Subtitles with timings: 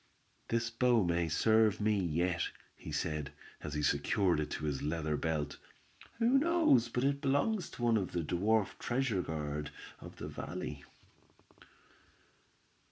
[0.47, 5.15] "This bow may serve me yet," he said, as he secured it to his leather
[5.15, 5.57] belt.
[6.17, 9.69] "Who knows but it belongs to one of the dwarf treasure guard
[9.99, 10.83] of the valley."